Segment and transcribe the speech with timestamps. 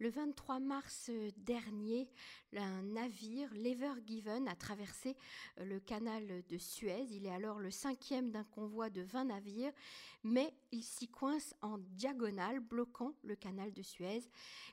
[0.00, 2.10] Le 23 mars euh, dernier,
[2.56, 5.16] un navire, l'Ever Given, a traversé
[5.58, 7.06] euh, le canal de Suez.
[7.10, 9.72] Il est alors le cinquième d'un convoi de 20 navires,
[10.24, 14.22] mais il s'y coince en diagonale, bloquant le canal de Suez.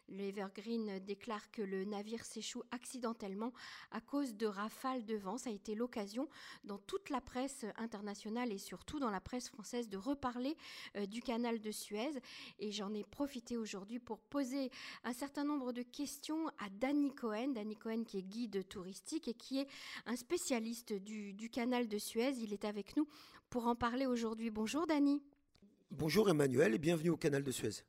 [0.09, 3.53] L'Evergreen déclare que le navire s'échoue accidentellement
[3.91, 5.37] à cause de rafales de vent.
[5.37, 6.27] Ça a été l'occasion
[6.63, 10.57] dans toute la presse internationale et surtout dans la presse française de reparler
[10.95, 12.11] euh, du canal de Suez.
[12.59, 14.71] Et j'en ai profité aujourd'hui pour poser
[15.03, 17.49] un un certain nombre de questions à Danny Cohen.
[17.49, 19.67] Danny Cohen qui est guide touristique et qui est
[20.05, 22.31] un spécialiste du, du canal de Suez.
[22.37, 23.05] Il est avec nous
[23.49, 24.51] pour en parler aujourd'hui.
[24.51, 25.21] Bonjour Danny.
[25.91, 27.83] Bonjour Emmanuel et bienvenue au canal de Suez.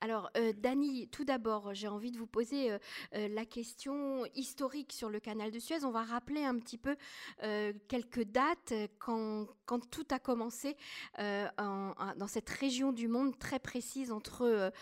[0.00, 2.78] Alors, euh, Dany, tout d'abord, j'ai envie de vous poser euh,
[3.14, 5.84] euh, la question historique sur le canal de Suez.
[5.84, 6.96] On va rappeler un petit peu
[7.42, 9.46] euh, quelques dates quand,
[9.90, 10.76] tout a commencé
[11.18, 14.72] en, dans cette région du monde très précise entre,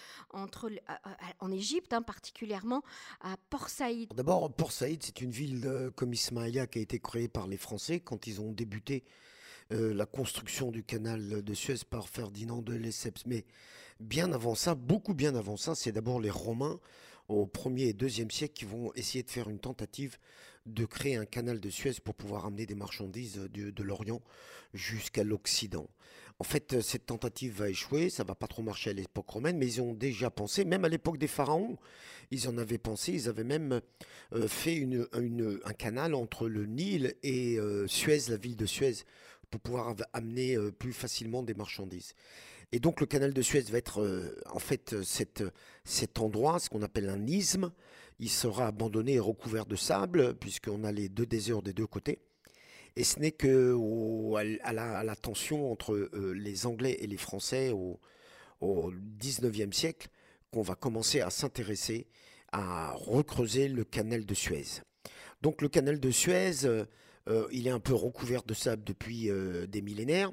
[1.40, 2.82] en Égypte, hein, particulièrement
[3.20, 4.12] à Port Saïd.
[4.14, 8.00] D'abord, Port Saïd, c'est une ville comme Ismaïlia qui a été créée par les Français
[8.00, 9.04] quand ils ont débuté
[9.72, 13.26] euh, la construction du canal de Suez par Ferdinand de Lesseps.
[13.26, 13.44] Mais
[14.00, 16.78] bien avant ça, beaucoup bien avant ça, c'est d'abord les Romains
[17.28, 20.18] au 1er et 2e siècle qui vont essayer de faire une tentative
[20.66, 24.20] de créer un canal de Suez pour pouvoir amener des marchandises de, de l'Orient
[24.74, 25.88] jusqu'à l'Occident.
[26.38, 29.66] En fait, cette tentative va échouer, ça va pas trop marcher à l'époque romaine, mais
[29.66, 31.78] ils ont déjà pensé, même à l'époque des pharaons,
[32.30, 33.80] ils en avaient pensé, ils avaient même
[34.32, 34.84] euh, fait
[35.64, 39.04] un canal entre le Nil et euh, Suez, la ville de Suez,
[39.52, 42.14] pour pouvoir amener euh, plus facilement des marchandises.
[42.72, 45.02] Et donc le canal de Suez va être euh, en fait euh,
[45.84, 47.70] cet endroit, ce qu'on appelle un isthme.
[48.18, 52.20] Il sera abandonné et recouvert de sable, puisqu'on a les deux déserts des deux côtés.
[52.96, 57.98] Et ce n'est que au, à, la, tension entre les Anglais et les Français au,
[58.60, 60.08] au 19e siècle
[60.52, 62.06] qu'on va commencer à s'intéresser
[62.52, 64.82] à recreuser le canal de Suez.
[65.40, 66.84] Donc le canal de Suez,
[67.28, 70.32] euh, il est un peu recouvert de sable depuis euh, des millénaires.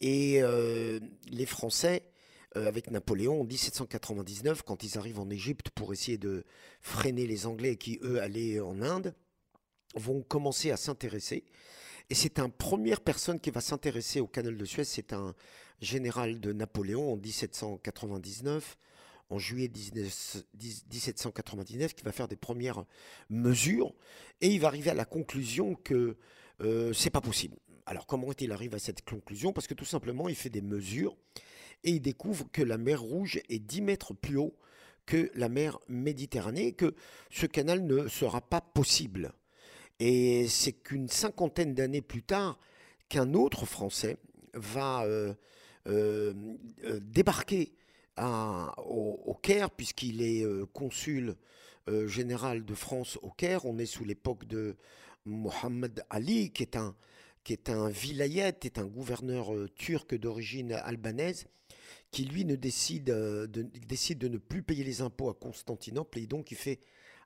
[0.00, 2.02] Et euh, les Français,
[2.54, 6.44] avec Napoléon en 1799, quand ils arrivent en Égypte pour essayer de
[6.80, 9.14] freiner les Anglais qui, eux, allaient en Inde,
[9.94, 11.44] vont commencer à s'intéresser.
[12.08, 15.34] Et c'est un première personne qui va s'intéresser au canal de Suez, c'est un
[15.82, 18.78] général de Napoléon en 1799
[19.30, 22.84] en juillet 1799 qui va faire des premières
[23.28, 23.94] mesures
[24.40, 26.16] et il va arriver à la conclusion que
[26.60, 27.56] euh, c'est pas possible.
[27.86, 29.52] Alors comment est-il arrive à cette conclusion?
[29.52, 31.16] Parce que tout simplement il fait des mesures
[31.84, 34.56] et il découvre que la mer Rouge est 10 mètres plus haut
[35.06, 36.94] que la mer Méditerranée et que
[37.30, 39.32] ce canal ne sera pas possible.
[40.00, 42.58] Et c'est qu'une cinquantaine d'années plus tard
[43.08, 44.18] qu'un autre Français
[44.52, 45.32] va euh,
[45.86, 46.34] euh,
[46.84, 47.72] euh débarquer
[48.18, 51.36] au, Caire, puisqu'il est euh, consul
[51.88, 53.64] euh, général de France au Caire.
[53.64, 54.76] On est sous l'époque de
[55.24, 56.96] Mohamed Ali, qui est un,
[57.44, 61.46] qui est un vilayet, est un gouverneur euh, turc d'origine albanaise,
[62.10, 63.46] qui lui ne décide, de,
[63.86, 66.80] décide de ne plus payer les impôts à Constantinople, et donc il fait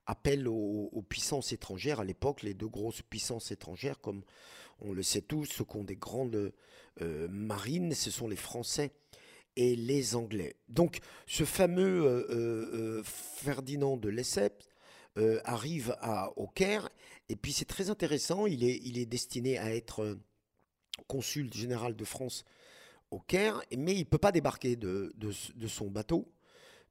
[0.07, 4.23] appel aux, puissances étrangères à l'époque, les deux grosses puissances étrangères, comme
[4.81, 6.53] on le sait tous, ceux qui ont des grandes
[7.01, 8.91] marines, ce sont les Français
[9.57, 10.57] et les Anglais.
[10.69, 14.69] Donc ce fameux euh, euh, Ferdinand de Lesseps
[15.19, 16.89] euh, arrive à, au Caire,
[17.29, 20.19] et puis c'est très intéressant, il est, destiné à être
[21.07, 22.45] consul général de France
[23.11, 25.13] au Caire, mais il ne peut pas débarquer de,
[25.67, 26.33] son bateau,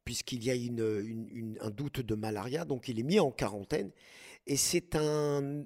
[0.03, 3.91] puisqu'il y a un doute de malaria, donc il est mis en quarantaine,
[4.47, 5.65] et c'est un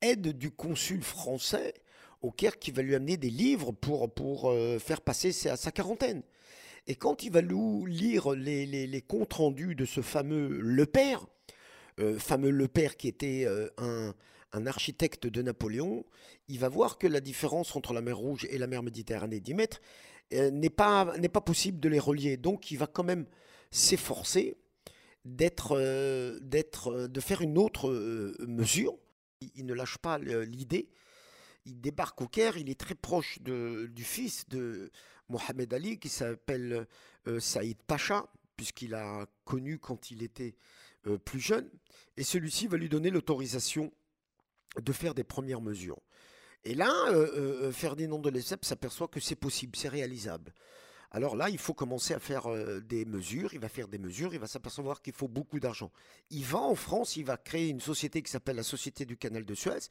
[0.00, 1.74] aide du consul français
[2.22, 5.72] au Caire qui va lui amener des livres pour, pour euh, faire passer sa, sa,
[5.72, 6.22] quarantaine.
[6.86, 7.56] Et quand il va lui
[7.86, 11.26] lire les, les, comptes rendus de ce fameux Le Père,
[12.00, 14.14] euh, fameux Le Père qui était euh, un,
[14.52, 16.04] un, architecte de Napoléon,
[16.48, 19.54] il va voir que la différence entre la mer Rouge et la mer Méditerranée 10
[19.54, 19.80] mètres
[20.32, 22.36] n'est pas, pas possible de les relier.
[22.38, 23.26] Donc il va quand même
[23.70, 24.56] s'efforcer
[25.26, 27.90] d'être, de faire une autre
[28.46, 28.96] mesure.
[29.56, 30.88] Il ne lâche pas l'idée
[31.64, 34.90] il débarque au Caire, il est très proche du fils de
[35.28, 36.86] Mohamed Ali qui s'appelle
[37.26, 38.26] euh, Saïd Pacha,
[38.56, 40.54] puisqu'il a connu quand il était
[41.06, 41.68] euh, plus jeune,
[42.16, 43.92] et celui-ci va lui donner l'autorisation
[44.80, 46.00] de faire des premières mesures.
[46.64, 50.54] Et là, euh Ferdinand de Lesseps s'aperçoit que c'est possible, c'est réalisable.
[51.14, 54.32] Alors là, il faut commencer à faire euh, des mesures, il va faire des mesures,
[54.32, 55.92] il va s'apercevoir qu'il faut beaucoup d'argent.
[56.30, 59.44] Il va en France, il va créer une société qui s'appelle la Société du Canal
[59.44, 59.90] de Suez,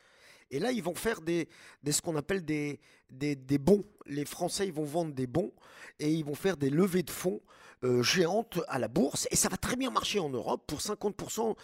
[0.50, 1.48] et là, ils vont faire des,
[1.90, 2.80] ce qu'on appelle des,
[3.12, 3.86] des, des, bons.
[4.08, 5.54] Les Français, ils vont vendre des bons,
[6.00, 7.40] et ils vont faire des levées de fonds
[7.84, 11.56] euh, géante à la bourse et ça va très bien marcher en Europe pour 50%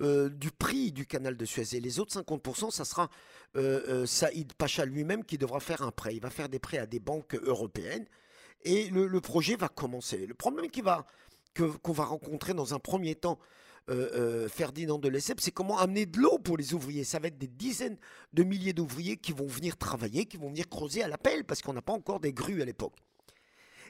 [0.00, 1.74] euh, du prix du canal de Suez.
[1.74, 3.10] Et les autres 50%, ça sera
[4.06, 6.14] Saïd Pacha lui-même qui devra faire un prêt.
[6.14, 8.06] Il va faire des prêts à des banques européennes
[8.66, 10.26] et le, projet va commencer.
[10.26, 13.38] Le problème qu'on va, rencontrer dans un premier temps
[14.48, 17.04] Ferdinand de Lesseps, c'est comment amener de l'eau pour les ouvriers.
[17.04, 17.96] Ça va être des dizaines
[18.32, 21.62] de milliers d'ouvriers qui vont venir travailler, qui vont venir creuser à la pelle, parce
[21.62, 22.94] qu'on n'a pas encore des grues à l'époque.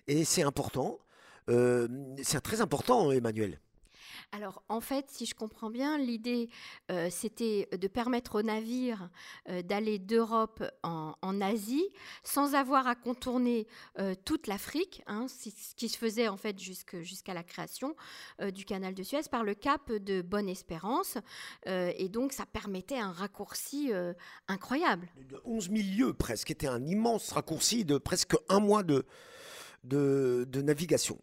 [0.07, 0.99] Et c'est important.
[1.49, 1.89] Euh,
[2.23, 3.61] c'est très important, Emmanuel.
[4.33, 6.49] Alors en fait, si je comprends bien, l'idée
[6.91, 9.09] euh, c'était de permettre aux navires
[9.49, 11.87] euh, d'aller d'Europe en, Asie
[12.25, 13.67] sans avoir à contourner
[13.99, 17.95] euh, toute l'Afrique, hein, ce qui se faisait en fait jusqu'à la création
[18.55, 21.19] du canal de Suez par le cap de Bonne-Espérance.
[21.67, 23.91] et donc ça permettait un raccourci
[24.49, 25.09] incroyable.
[25.29, 29.05] De 11 000 lieues presque, était un immense raccourci de presque un mois de,
[29.85, 31.19] de navigation.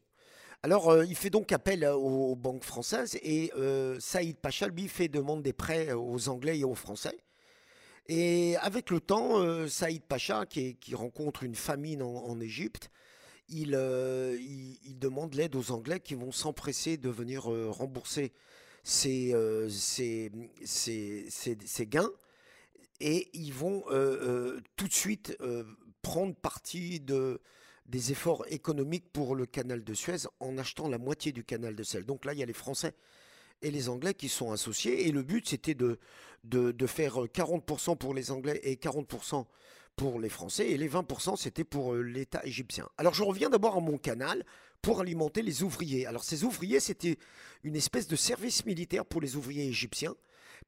[0.66, 4.88] Alors, euh, il fait donc appel euh, aux, banques françaises et euh, Saïd Pacha, lui,
[4.88, 7.18] fait demande des prêts aux Anglais et aux Français.
[8.08, 12.90] Et avec le temps, Saïd Pacha, qui, rencontre une famine en, Égypte,
[13.48, 13.72] il,
[15.00, 18.34] demande l'aide aux Anglais qui vont s'empresser de venir rembourser
[18.84, 19.30] ses,
[21.88, 22.12] gains.
[23.00, 23.84] Et ils vont
[24.76, 25.38] tout de suite
[26.02, 27.40] prendre parti de,
[27.94, 31.84] des efforts économiques pour le canal de Suez en achetant la moitié du canal de
[31.84, 32.02] Suez.
[32.02, 32.96] Donc là, il y a les Français
[33.62, 35.08] et les Anglais qui sont associés.
[35.08, 36.00] Et le but, c'était de,
[36.44, 39.46] de, faire 40% pour les Anglais et 40%
[39.96, 40.72] pour les Français.
[40.72, 42.90] Et les 20%, c'était pour euh, l'État égyptien.
[42.98, 44.44] Alors je reviens d'abord à mon canal
[44.82, 46.08] pour alimenter les ouvriers.
[46.08, 47.20] Alors ces ouvriers, c'était
[47.64, 50.16] une espèce de service militaire pour les ouvriers égyptiens.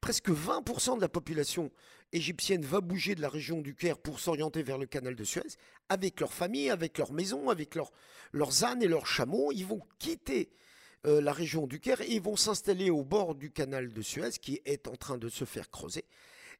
[0.00, 1.72] Presque 20% de la population
[2.16, 5.56] égyptienne va bouger de la région du Caire pour s'orienter vers le canal de Suez,
[5.88, 9.52] avec leurs familles, avec leurs maisons, avec leurs ânes et leurs chameaux.
[9.52, 10.50] Ils vont quitter
[11.06, 14.30] euh, la région du Caire et ils vont s'installer au bord du canal de Suez
[14.40, 16.04] qui est en train de se faire creuser.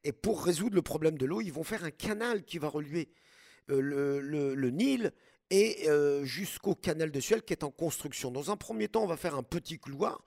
[0.05, 3.09] Et pour résoudre le problème de l'eau, ils vont faire un canal qui va relier
[3.71, 5.13] euh, le, Nil
[5.51, 8.31] et euh, jusqu'au canal de Suez qui est en construction.
[8.31, 10.23] Dans un premier temps, on va faire un petit couloir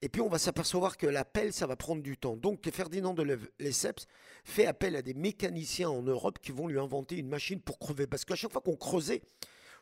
[0.00, 2.36] et puis on va s'apercevoir que la pelle, ça va prendre du temps.
[2.36, 4.06] Donc Ferdinand de Lesseps
[4.44, 8.06] fait appel à des mécaniciens en Europe qui vont lui inventer une machine pour crever.
[8.06, 9.22] Parce qu'à chaque fois qu'on creusait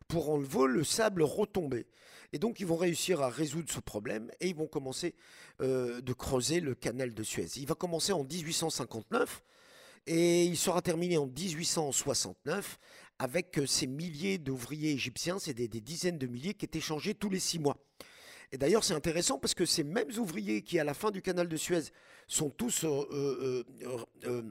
[0.08, 1.86] pour enlever, le sable retombait.
[2.32, 5.14] Et donc ils vont réussir à résoudre ce problème et ils vont commencer
[5.60, 7.48] euh, de creuser le canal de Suez.
[7.56, 9.42] Il va commencer en 1859
[10.06, 12.78] et il sera terminé en 1869
[13.18, 17.14] avec euh, ces milliers d'ouvriers égyptiens, c'est des, des, dizaines de milliers qui étaient changés
[17.14, 17.76] tous les six mois.
[18.52, 21.48] Et d'ailleurs, c'est intéressant parce que ces mêmes ouvriers qui, à la fin du canal
[21.48, 21.82] de Suez,
[22.26, 24.42] sont tous euh, euh, euh,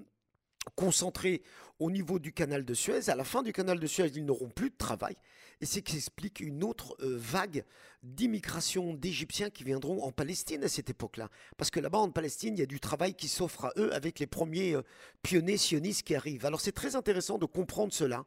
[0.75, 1.41] concentrés
[1.79, 4.49] au niveau du canal de Suez, à la fin du canal de Suez, ils n'auront
[4.49, 5.15] plus de travail.
[5.61, 7.63] Et c'est ce qui explique une autre vague
[8.03, 11.29] d'immigration d'Égyptiens qui viendront en Palestine à cette époque-là.
[11.57, 14.19] Parce que là-bas, en Palestine, il y a du travail qui s'offre à eux avec
[14.19, 14.75] les premiers
[15.23, 16.45] pionniers sionistes qui arrivent.
[16.45, 18.25] Alors c'est très intéressant de comprendre cela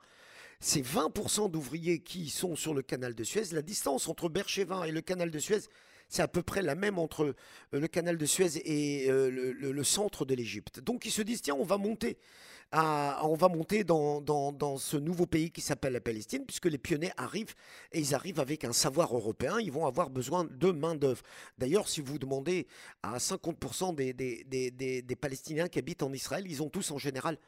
[0.61, 3.45] c'est 20% d'ouvriers qui sont sur le canal de Suez.
[3.53, 5.61] La distance entre Berchevin et le canal de Suez,
[6.09, 9.85] c'est à peu près la même entre euh, le canal de Suez et euh, le,
[9.85, 10.81] centre de l'Égypte.
[10.81, 12.19] Donc ils se disent, tiens, on va monter,
[12.73, 17.55] on va monter dans, ce nouveau pays qui s'appelle la Palestine, puisque les pionniers arrivent
[17.93, 21.23] et ils arrivent avec un savoir européen, ils vont avoir besoin de main-d'œuvre.
[21.57, 22.67] D'ailleurs, si vous demandez
[23.03, 26.99] à 50% des, des, des, des Palestiniens qui habitent en Israël, ils ont tous en
[26.99, 27.39] général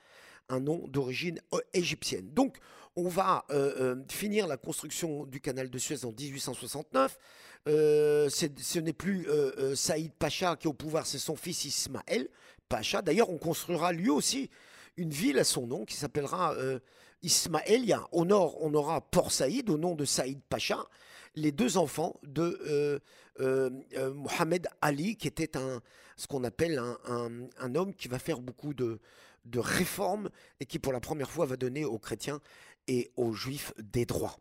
[0.51, 2.29] un nom d'origine euh, égyptienne.
[2.33, 2.59] Donc,
[2.97, 7.19] on va euh, euh, finir la construction du canal de Suez en 1869.
[7.67, 9.27] ce n'est plus
[9.75, 12.29] Saïd Pacha qui est au pouvoir, c'est son fils Ismaël
[12.69, 13.01] Pacha.
[13.01, 14.51] D'ailleurs, on construira lui aussi
[14.97, 16.55] une ville à son nom qui s'appellera
[17.23, 18.09] Ismaëlia.
[18.13, 20.85] Au nord, on aura Port Saïd au nom de Saïd Pacha,
[21.35, 23.01] les deux enfants de
[23.39, 25.81] Mohamed Ali, qui était un,
[26.17, 29.01] ce qu'on appelle un, homme qui va faire beaucoup de,
[29.45, 30.29] de réforme
[30.61, 32.41] et qui pour la première fois va donner aux chrétiens
[32.89, 34.37] et aux juifs des droits.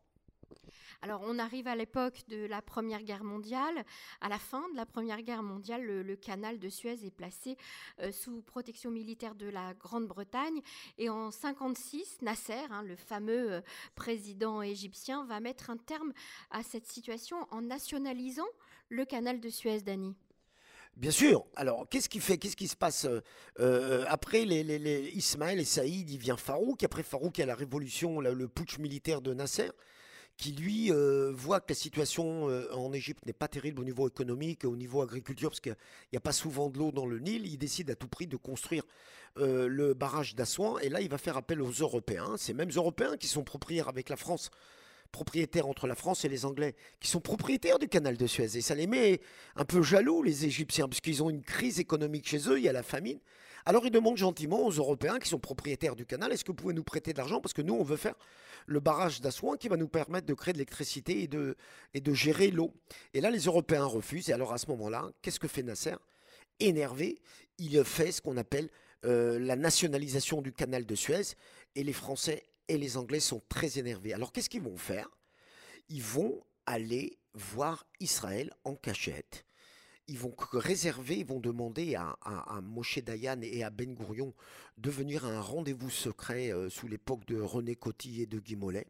[1.02, 3.86] Alors on arrive à l'époque de la Première Guerre mondiale.
[4.20, 7.56] À la fin de la Première Guerre mondiale, le, canal de Suez est placé
[8.02, 10.62] euh, sous protection militaire de la Grande-Bretagne.
[10.98, 13.62] Et en 56, Nasser, hein, le fameux euh,
[13.96, 16.12] président égyptien, va mettre un terme
[16.52, 18.48] à cette situation en nationalisant
[18.90, 20.16] le canal de Suez, Dani.
[20.98, 21.46] Bien sûr.
[21.56, 23.08] Alors, qu'est-ce qui fait Qu'est-ce qui se passe
[23.60, 26.84] euh, Après les, les, Ismaël et Saïd, il vient Farouk.
[26.84, 29.72] Après Farouk, il y a la révolution, le putsch militaire de Nasser,
[30.40, 34.64] qui lui euh, voit que la situation en Égypte n'est pas terrible au niveau économique,
[34.64, 35.76] au niveau agriculture, parce qu'il
[36.14, 37.46] n'y a, pas souvent de l'eau dans le Nil.
[37.46, 38.84] Il décide à tout prix de construire
[39.36, 40.80] le barrage d'Assouan.
[40.80, 42.38] Et là, il va faire appel aux Européens.
[42.38, 44.50] Ces mêmes Européens qui sont propriétaires avec la France
[45.12, 48.58] propriétaires entre la France et les Anglais, qui sont propriétaires du canal de Suez.
[48.58, 49.20] Et ça les met
[49.56, 52.70] un peu jaloux, les Égyptiens, parce qu'ils ont une crise économique chez eux, il y
[52.70, 53.20] a la famine.
[53.66, 56.74] Alors ils demandent gentiment aux Européens qui sont propriétaires du canal, est-ce que vous pouvez
[56.74, 57.42] nous prêter de l'argent?
[57.42, 58.16] Parce que nous, on veut faire
[58.66, 61.56] le barrage d'Assouan qui va nous permettre de créer de l'électricité et de,
[61.94, 62.74] et de gérer l'eau.
[63.14, 64.30] Et là, les Européens refusent.
[64.30, 65.96] Et alors à ce moment-là, qu'est-ce que fait Nasser?
[66.60, 67.22] Énervé,
[67.58, 68.70] il fait ce qu'on appelle
[69.06, 71.36] euh, la nationalisation du canal de Suez.
[71.76, 74.14] Et les Français et les Anglais sont très énervés.
[74.14, 75.10] Alors qu'est-ce qu'ils vont faire?
[75.90, 79.46] Ils vont aller voir Israël en cachette.
[80.10, 82.18] Ils vont réserver, ils vont demander à,
[82.64, 84.34] Moshe Dayan et à Ben Gourion
[84.80, 88.56] de venir à un rendez-vous secret euh, sous l'époque de René Coty et de Guy
[88.56, 88.88] Mollet,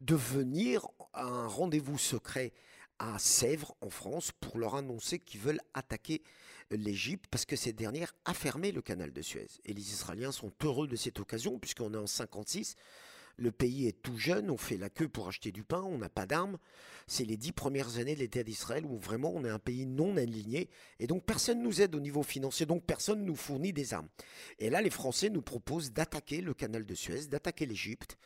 [0.00, 2.52] de venir à un rendez-vous secret
[2.98, 6.22] à Sèvres en France pour leur annoncer qu'ils veulent attaquer
[6.70, 9.46] l'Égypte parce que cette dernière a fermé le canal de Suez.
[9.64, 12.74] Et les Israéliens sont heureux de cette occasion puisqu'on est en 56
[13.38, 16.08] le pays est tout jeune, on fait la queue pour acheter du pain, on n'a
[16.08, 16.58] pas d'armes.
[17.06, 20.16] C'est les dix premières années de l'État d'Israël où vraiment on est un pays non
[20.16, 20.68] aligné
[20.98, 24.08] et donc personne nous aide au niveau financier, donc personne nous fournit des armes.
[24.58, 28.18] Et là, les Français nous proposent d'attaquer le canal de Suez, d'attaquer l'Égypte.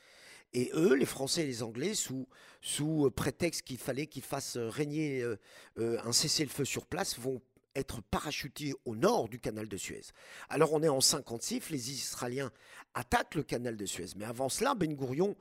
[0.54, 2.28] Et eux, les Français et les Anglais, sous,
[2.60, 5.38] sous prétexte qu'il fallait qu'ils fassent régner euh,
[5.78, 7.40] euh, un cessez-le-feu sur place, vont
[7.74, 10.02] être parachutés au nord du canal de Suez.
[10.48, 12.52] Alors on est en 56, les Israéliens
[12.94, 14.08] attaquent le canal de Suez.
[14.16, 15.36] Mais avant cela, Ben Gourion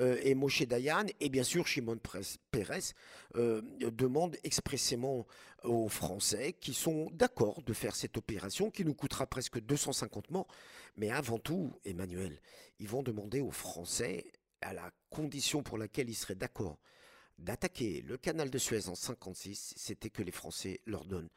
[0.00, 1.98] euh, et Moshe Dayan et bien sûr Shimon
[2.50, 2.94] Peres
[3.36, 5.26] euh, demandent expressément
[5.62, 10.48] aux Français qui sont d'accord de faire cette opération qui nous coûtera presque 250 morts.
[10.96, 12.40] Mais avant tout, Emmanuel,
[12.78, 14.24] ils vont demander aux Français,
[14.60, 16.78] à la condition pour laquelle ils seraient d'accord
[17.38, 21.30] d'attaquer le canal de Suez en 56, c'était que les Français leur donnent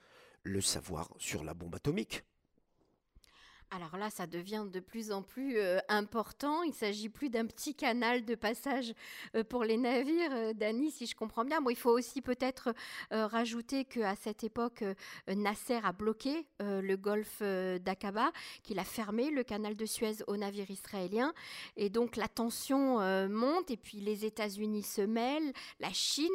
[0.43, 2.23] le savoir sur la bombe atomique.
[3.69, 6.63] Alors là, ça devient de plus en plus euh, important.
[6.63, 8.93] Il s'agit plus d'un petit canal de passage
[9.35, 11.59] euh, pour les navires, euh, Dani, si je comprends bien.
[11.59, 12.73] Bon, il faut aussi peut-être
[13.11, 14.83] rajouter qu'à cette époque,
[15.27, 18.31] Nasser a bloqué le golfe d'Aqaba,
[18.63, 21.33] qu'il a fermé le canal de Suez aux navires israéliens.
[21.75, 26.27] Et donc la tension monte et puis les États-Unis se mêlent, la Chine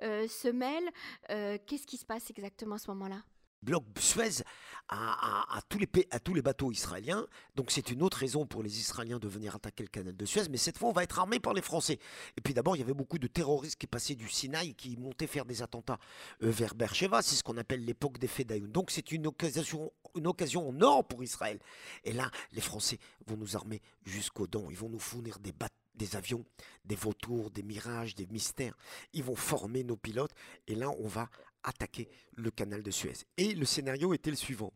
[0.00, 0.90] se mêle.
[1.28, 3.22] Qu'est-ce qui se passe exactement à ce moment-là?
[3.64, 4.44] Bloc Suez
[4.88, 7.26] à, tous les, à tous les bateaux israéliens.
[7.56, 10.48] Donc c'est une autre raison pour les Israéliens de venir attaquer le canal de Suez.
[10.50, 11.98] Mais cette fois, on va être armé par les Français.
[12.36, 15.26] Et puis d'abord, il y avait beaucoup de terroristes qui passaient du Sinaï, qui montaient
[15.26, 15.98] faire des attentats
[16.42, 17.22] euh, vers Beersheba.
[17.22, 18.70] C'est ce qu'on appelle l'époque des Fedayoun.
[18.70, 21.58] Donc c'est une occasion, une occasion en or pour Israël.
[22.04, 24.68] Et là, les Français vont nous armer jusqu'aux dents.
[24.70, 26.44] Ils vont nous fournir des avions,
[26.84, 28.76] des vautours, des mirages, des mystères.
[29.12, 30.34] Ils vont former nos pilotes
[30.66, 31.30] et là, on va
[31.64, 33.26] attaquer le canal de Suez.
[33.36, 34.72] Et le scénario était le suivant.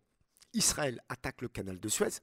[0.53, 2.21] Israël attaque le canal de Suez.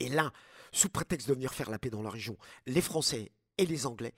[0.00, 0.32] Et là,
[0.72, 4.14] sous prétexte de venir faire la paix dans la région, les Français et les Anglais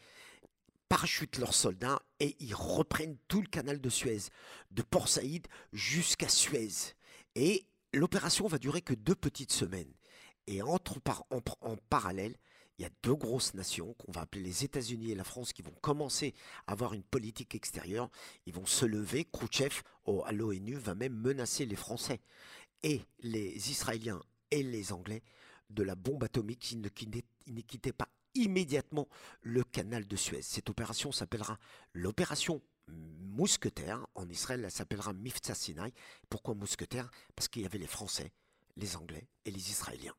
[0.88, 4.30] parachutent leurs soldats et ils reprennent tout le canal de Suez,
[4.70, 6.94] de Port Saïd jusqu'à Suez.
[7.34, 9.92] Et l'opération va durer que deux petites semaines.
[10.46, 12.36] Et entre en, en parallèle,
[12.78, 15.62] il y a deux grosses nations qu'on va appeler les États-Unis et la France qui
[15.62, 16.34] vont commencer
[16.66, 18.10] à avoir une politique extérieure.
[18.44, 19.24] Ils vont se lever.
[19.24, 19.82] Khrouchtchev
[20.24, 22.20] à l'ONU va même menacer les Français
[22.82, 25.22] et les Israéliens et les Anglais
[25.70, 26.88] de la bombe atomique qui ne,
[27.60, 29.08] quittaient pas immédiatement
[29.42, 30.42] le canal de Suez.
[30.42, 31.58] Cette opération s'appellera
[31.94, 34.06] l'opération Mousquetaire.
[34.14, 35.92] En Israël, elle s'appellera Mifta Sinai.
[36.28, 37.10] Pourquoi Mousquetaire?
[37.34, 38.32] Parce qu'il y avait les Français,
[38.76, 40.14] les Anglais et les Israéliens.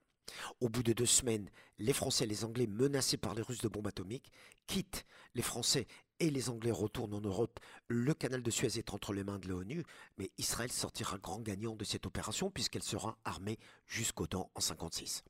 [0.59, 3.67] Au bout de deux semaines, les Français et les Anglais, menacés par les Russes de
[3.67, 4.31] bombes atomiques,
[4.65, 5.05] quittent.
[5.35, 5.87] Les Français
[6.19, 7.59] et les Anglais retournent en Europe.
[7.87, 9.83] Le canal de Suez est entre les mains de l'ONU,
[10.17, 15.23] mais Israël sortira grand gagnant de cette opération puisqu'elle sera armée jusqu'au temps en 1956.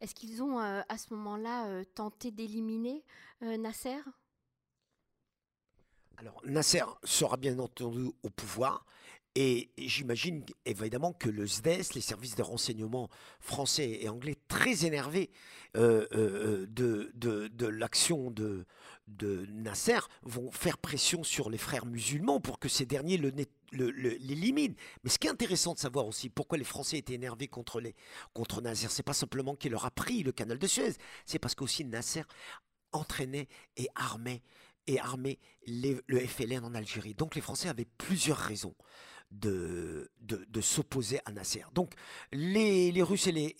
[0.00, 3.04] Est-ce qu'ils ont euh, à ce moment-là euh, tenté d'éliminer
[3.42, 3.98] euh, Nasser?
[6.16, 8.84] Alors Nasser sera bien entendu au pouvoir
[9.36, 13.08] et j'imagine évidemment que le SDES, les services de renseignement
[13.38, 15.30] français et anglais, très énervés
[15.76, 18.66] euh, euh, de, de, l'action de,
[19.06, 23.30] de Nasser, vont faire pression sur les frères musulmans pour que ces derniers le,
[23.70, 24.74] l'éliminent.
[25.04, 27.94] Mais ce qui est intéressant de savoir aussi, pourquoi les Français étaient énervés contre, les,
[28.34, 30.94] contre Nasser, c'est pas simplement qu'il leur a pris le canal de Suez,
[31.24, 32.22] c'est parce qu'aussi Nasser
[32.90, 33.46] entraînait
[33.76, 34.42] et armait
[34.88, 37.14] et armait le FLN en Algérie.
[37.14, 38.74] Donc les Français avaient plusieurs raisons
[39.30, 40.10] de,
[40.60, 41.64] s'opposer à Nasser.
[41.74, 41.92] Donc
[42.32, 43.54] les, Russes et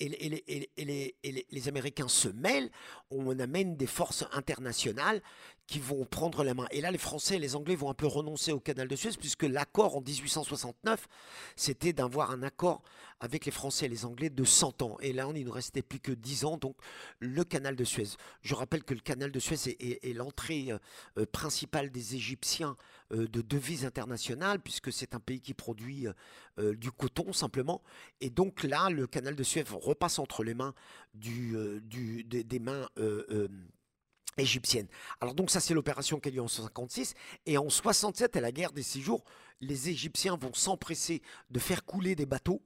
[0.77, 2.71] les, Américains se mêlent,
[3.11, 5.23] on amène des forces internationales
[5.71, 6.67] qui vont prendre la main.
[6.73, 9.13] Et là, les Français et les Anglais vont un peu renoncer au canal de Suez,
[9.17, 11.07] puisque l'accord en 1869,
[11.55, 12.83] c'était d'avoir un accord
[13.21, 14.97] avec les Français et les Anglais de 100 ans.
[15.01, 16.75] Et là, il ne restait plus que 10 ans, donc
[17.21, 18.09] le canal de Suez.
[18.43, 20.73] Je rappelle que le canal de Suez est, l'entrée
[21.17, 22.77] euh, principale des Égyptiens
[23.13, 26.09] euh, de devises internationales, puisque c'est un pays qui produit
[26.59, 27.81] euh, du coton simplement.
[28.21, 30.75] Et donc là, le canal de Suez repasse entre les mains
[31.15, 32.89] des, mains
[34.37, 34.87] égyptienne.
[35.21, 37.15] Alors donc ça c'est l'opération qui a lieu en 1956
[37.47, 39.25] et en 67 à la guerre des six jours,
[39.61, 42.63] les Égyptiens vont s'empresser de faire couler des bateaux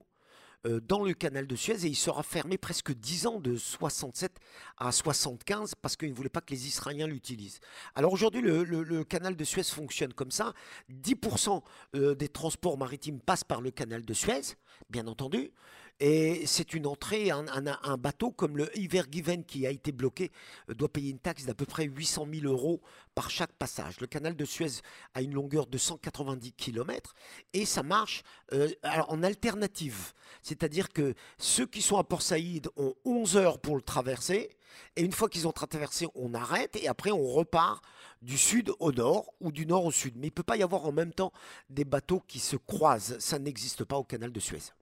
[0.67, 4.39] euh, dans le canal de Suez et il sera fermé presque 10 ans de 67
[4.79, 7.61] à 75 parce qu'ils ne voulaient pas que les Israéliens l'utilisent.
[7.95, 10.55] Alors aujourd'hui le, canal de Suez fonctionne comme ça,
[10.91, 11.63] 10%
[11.97, 14.57] euh, des transports maritimes passent par le canal de Suez,
[14.89, 15.53] bien entendu.
[16.01, 20.33] Et c'est une entrée, un, bateau comme le Given qui a été bloqué
[20.69, 22.81] euh, doit payer une taxe d'à peu près 800 000 euros
[23.15, 24.01] par chaque passage.
[24.01, 24.81] Le canal de Suez
[25.15, 27.15] a une longueur de 190 km
[27.53, 28.69] et ça marche euh,
[29.09, 30.13] en alternative.
[30.43, 34.51] C'est-à-dire que ceux qui sont à Port Saïd ont 11 heures pour le traverser
[34.97, 37.85] et une fois qu'ils ont traversé, on arrête et après on repart
[38.21, 40.15] du sud au nord ou du nord au sud.
[40.17, 41.33] Mais il ne peut pas y avoir en même temps
[41.71, 43.17] des bateaux qui se croisent.
[43.21, 44.73] Ça n'existe pas au canal de Suez.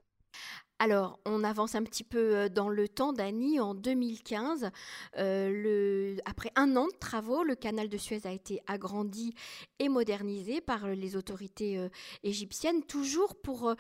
[0.84, 3.60] Alors, on avance un petit peu dans le temps, Dani.
[3.60, 4.72] En 2015,
[5.14, 9.32] après un an de travaux, le canal de Suez a été agrandi
[9.78, 11.88] et modernisé par les autorités
[12.24, 13.72] égyptiennes, toujours pour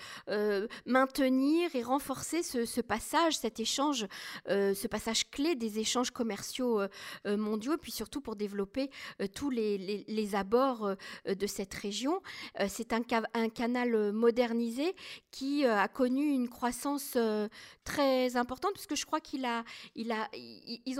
[0.86, 4.06] maintenir et renforcer ce, passage, cet échange,
[4.46, 6.82] ce passage clé des échanges commerciaux
[7.26, 8.90] mondiaux, puis surtout pour développer
[9.34, 10.94] tous les, abords
[11.26, 12.22] de cette région.
[12.68, 13.02] C'est un,
[13.48, 14.94] canal modernisé
[15.32, 17.48] qui a connu une croissance euh,
[17.84, 19.46] très importante, puisque je crois qu'il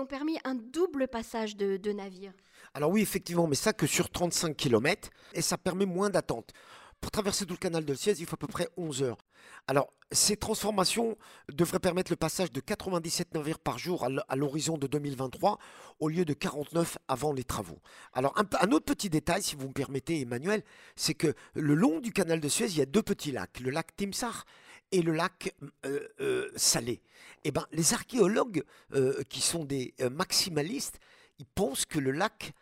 [0.01, 2.33] ont permis un double passage de, navires.
[2.75, 6.53] Alors oui, effectivement, mais ça que sur 35 km, et ça permet moins d'attente.
[7.01, 9.19] Pour traverser tout le canal de Suez, il faut à peu près 11 heures.
[9.67, 11.17] Alors, ces transformations
[11.53, 15.59] devraient permettre le passage de 97 navires par jour à l'horizon de 2023,
[15.99, 17.79] au lieu de 49 avant les travaux.
[18.13, 20.63] Alors, un, autre petit détail, si vous me permettez, Emmanuel,
[20.95, 23.71] c'est que le long du canal de Suez, il y a deux petits lacs, le
[23.71, 24.45] lac Timsar
[24.93, 27.03] et le lac euh, euh, Salé.
[27.45, 28.63] Eh ben, les archéologues,
[28.95, 31.01] euh, qui sont des maximalistes,
[31.39, 32.53] ils pensent que le lac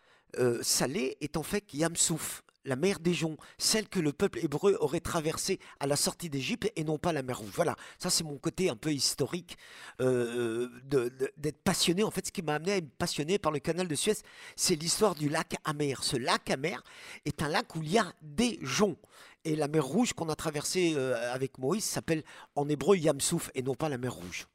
[0.62, 5.00] Salé est en fait Yamsouf, la mer des joncs, celle que le peuple hébreu aurait
[5.00, 7.50] traversée à la sortie d'Égypte et non pas la mer Rouge.
[7.52, 9.58] Voilà, ça c'est mon côté un peu historique
[9.98, 12.04] d'être passionné.
[12.04, 14.18] En fait, ce qui m'a amené à être passionné par le canal de Suez,
[14.54, 16.04] c'est l'histoire du lac Amer.
[16.04, 16.80] Ce lac Amer
[17.24, 18.98] est un lac où il y a des joncs.
[19.44, 22.22] Et la mer Rouge qu'on a traversée euh, avec Moïse s'appelle
[22.56, 24.46] en hébreu Yamsouf et non pas la mer Rouge.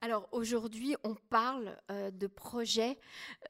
[0.00, 2.98] Alors aujourd'hui, on parle euh, de projets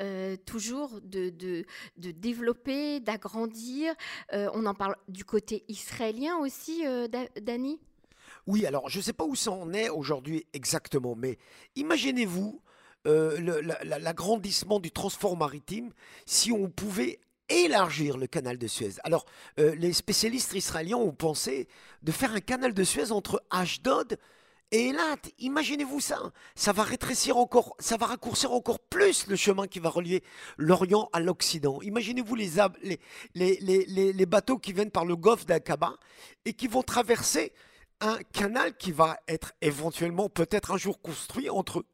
[0.00, 1.64] euh, toujours de, de,
[1.96, 3.92] développer, d'agrandir.
[4.32, 6.84] on en parle du côté israélien aussi,
[7.42, 7.80] Dani?
[8.46, 11.36] Oui, alors je ne sais pas où ça en est aujourd'hui exactement, mais
[11.74, 12.62] imaginez-vous
[13.04, 15.92] l'agrandissement du transport maritime
[16.26, 18.94] si on pouvait élargir le canal de Suez.
[19.04, 19.24] Alors,
[19.58, 21.68] euh, les spécialistes israéliens ont pensé
[22.02, 24.18] de faire un canal de Suez entre Ashdod
[24.72, 25.16] et Elat.
[25.38, 26.32] Imaginez-vous ça.
[26.54, 30.22] Ça va rétrécir encore, ça va raccourcir encore plus le chemin qui va relier
[30.56, 31.80] l'Orient à l'Occident.
[31.82, 35.96] Imaginez-vous les, bateaux qui viennent par le golfe d'Aqaba
[36.44, 37.52] et qui vont traverser
[38.00, 41.84] un canal qui va être éventuellement peut-être un jour construit entre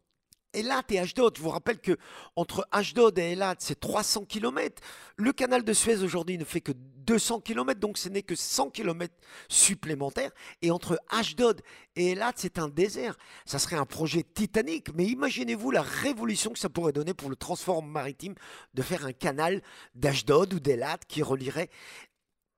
[0.52, 1.96] Elat et Ashdod, je vous rappelle que
[2.36, 4.82] entre Ashdod et Elat, c'est 300 km.
[5.16, 8.70] Le canal de Suez aujourd'hui ne fait que 200 km, donc ce n'est que 100
[8.70, 9.14] km
[9.48, 10.30] supplémentaires.
[10.60, 11.62] Et entre Ashdod
[11.96, 13.16] et Elat, c'est un désert.
[13.44, 17.36] Ça serait un projet titanique, mais imaginez-vous la révolution que ça pourrait donner pour le
[17.36, 18.34] transport maritime
[18.74, 19.62] de faire un canal
[19.94, 21.70] d'Ashdod ou d'Elat qui relierait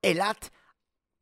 [0.03, 0.35] Elat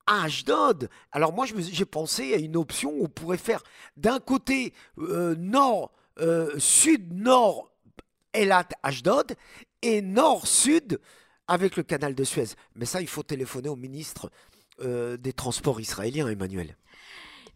[0.06, 0.90] à Ashdod.
[1.12, 3.64] Alors moi, j'ai pensé à une option où on pourrait faire
[3.96, 7.72] d'un côté euh, nord euh, sud-nord
[8.34, 9.36] Elat Ashdod
[9.82, 11.00] et nord-sud
[11.48, 12.56] avec le canal de Suez.
[12.76, 14.32] Mais ça, il faut téléphoner au ministre
[14.82, 16.76] euh, des Transports israéliens, Emmanuel.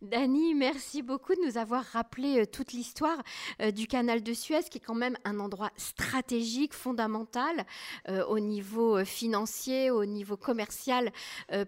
[0.03, 3.17] Dani, merci beaucoup de nous avoir rappelé euh, toute l'histoire
[3.63, 7.65] euh, du canal de Suez, qui est quand même un endroit stratégique, fondamental
[8.07, 11.11] euh, au niveau financier, au niveau commercial,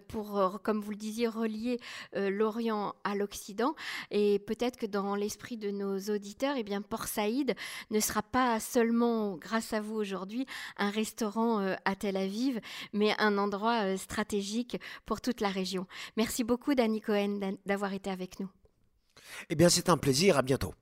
[0.08, 1.80] pour, comme vous le disiez, relier
[2.14, 3.74] l'Orient à l'Occident.
[4.10, 7.54] Et peut-être que dans l'esprit de nos auditeurs, eh bien, Port Saïd
[7.90, 12.60] ne sera pas seulement, grâce à vous aujourd'hui, un restaurant à Tel Aviv,
[12.92, 15.86] mais un endroit stratégique pour toute la région.
[16.16, 18.10] Merci beaucoup, Dani Cohen, d'avoir été
[19.48, 20.36] Eh bien, c'est un plaisir.
[20.36, 20.74] À bientôt.